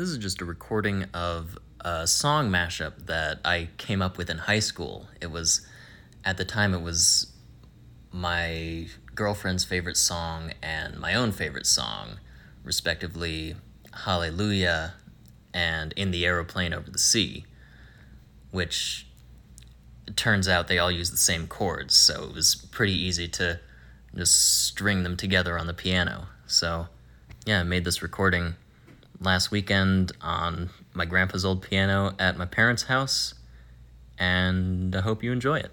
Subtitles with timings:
[0.00, 4.38] This is just a recording of a song mashup that I came up with in
[4.38, 5.08] high school.
[5.20, 5.60] It was,
[6.24, 7.30] at the time, it was
[8.10, 12.18] my girlfriend's favorite song and my own favorite song,
[12.64, 13.56] respectively,
[13.92, 14.94] Hallelujah
[15.52, 17.44] and In the Aeroplane Over the Sea,
[18.52, 19.06] which
[20.16, 23.60] turns out they all use the same chords, so it was pretty easy to
[24.16, 26.28] just string them together on the piano.
[26.46, 26.88] So,
[27.44, 28.54] yeah, I made this recording
[29.20, 33.34] last weekend on my grandpa's old piano at my parents' house,
[34.18, 35.70] and I hope you enjoy it.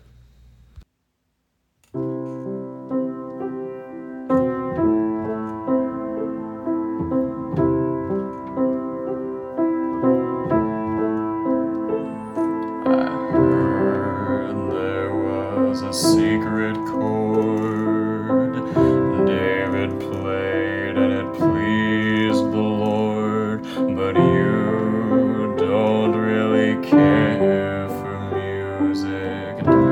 [29.04, 29.87] Music,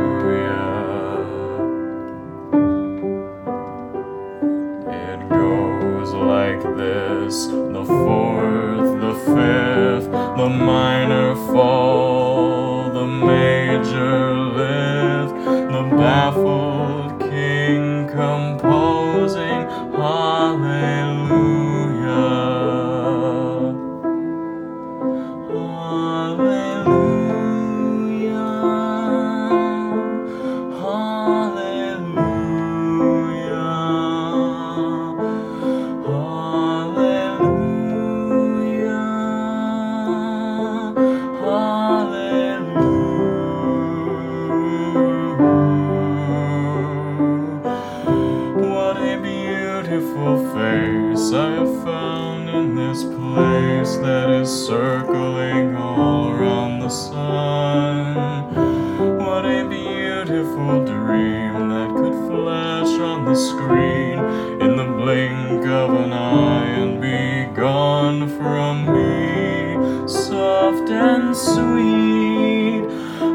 [71.35, 72.83] sweet,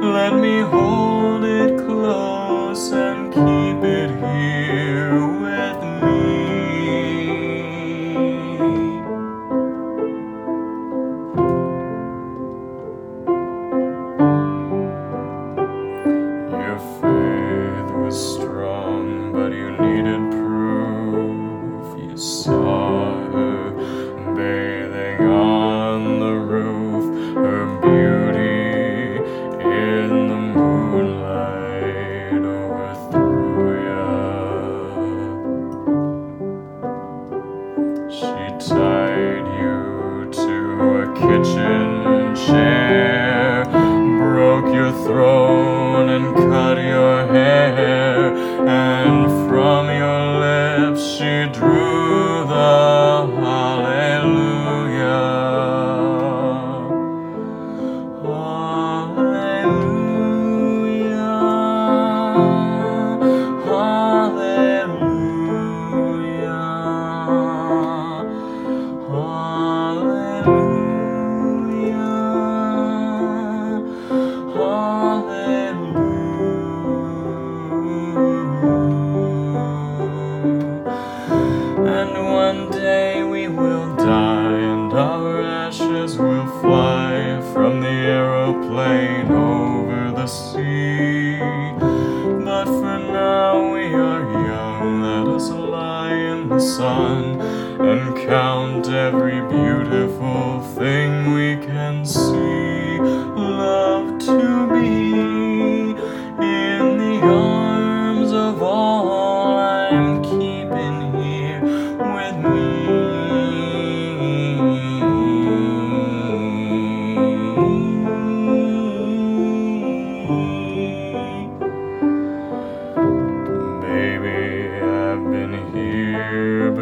[0.03, 1.10] let me hold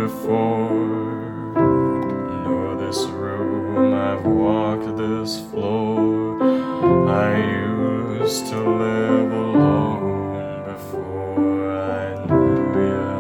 [0.09, 1.53] before.
[1.55, 6.43] Know this room, I've walked this floor.
[7.11, 7.29] I
[8.23, 11.71] used to live alone before
[12.01, 13.11] I knew ya.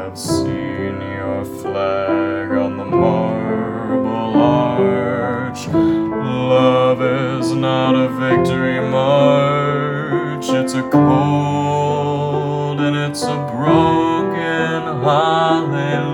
[0.00, 5.66] I've seen your flag on the marble arch.
[6.54, 11.63] Love is not a victory march, it's a cold
[13.14, 14.34] it's a broken
[15.04, 16.13] hallelujah.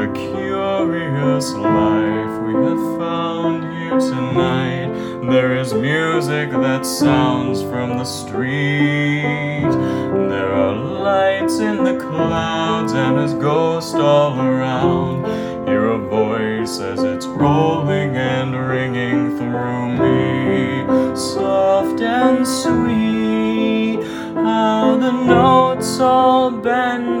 [0.00, 4.88] A curious life we have found here tonight.
[5.30, 9.60] There is music that sounds from the street.
[9.68, 15.26] There are lights in the clouds and there's ghosts all around.
[15.68, 21.14] Hear a voice as it's rolling and ringing through me.
[21.14, 24.02] Soft and sweet,
[24.34, 27.19] how the notes all bend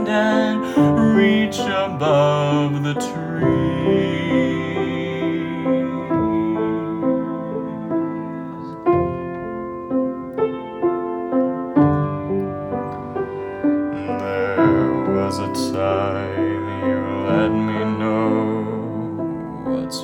[15.72, 16.98] time you.
[17.26, 18.62] Let me know
[19.64, 20.02] what's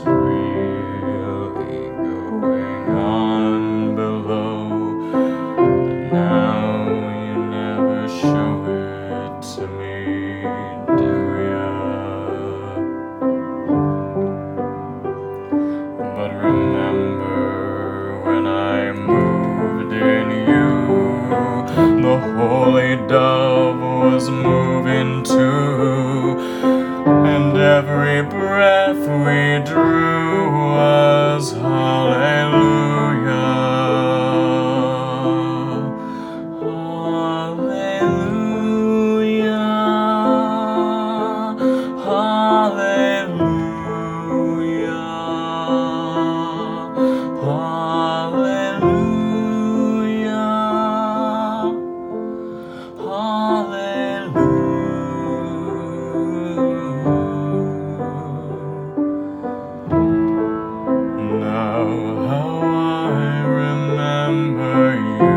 [61.52, 65.36] How I remember you,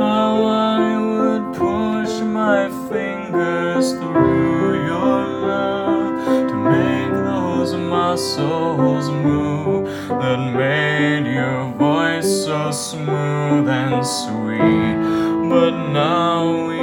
[0.00, 10.40] how I would push my fingers through your love to make those muscles move that
[10.54, 14.96] made your voice so smooth and sweet.
[15.48, 16.79] But now we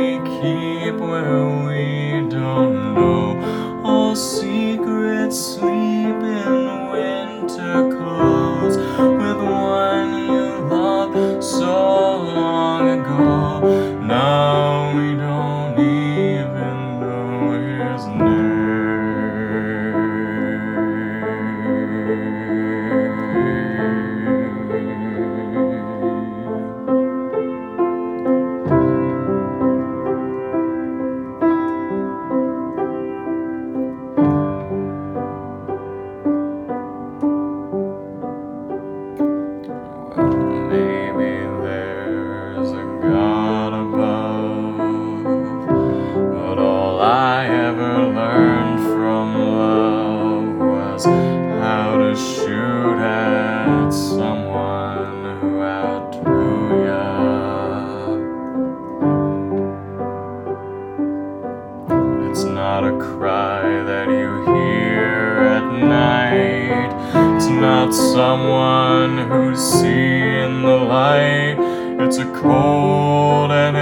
[67.59, 71.57] not someone who's seen the light.
[71.99, 73.75] It's a cold and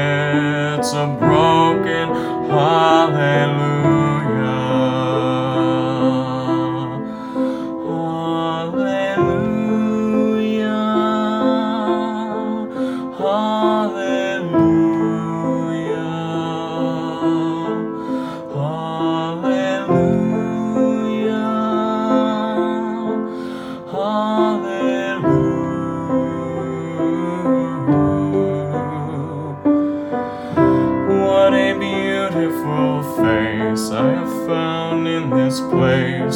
[0.80, 2.08] it's a broken
[2.50, 4.05] hallelujah.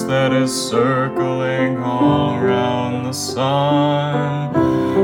[0.10, 4.52] That is circling all around the sun.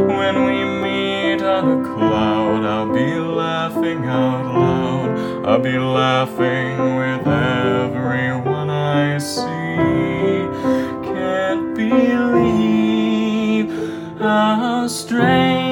[0.08, 5.46] When we meet on a cloud, I'll be laughing out loud.
[5.46, 10.48] I'll be laughing with everyone I see.
[11.08, 13.70] Can't believe
[14.20, 15.65] how strange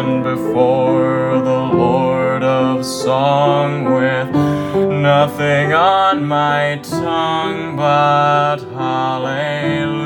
[0.00, 4.30] stand before the Lord of Song with
[4.90, 9.99] nothing on my tongue but hallelujah.